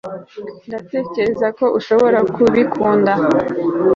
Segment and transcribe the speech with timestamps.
[0.67, 3.13] ndatekereza ko ushobora kubikunda